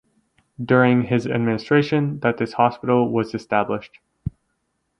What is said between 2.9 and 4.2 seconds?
was established.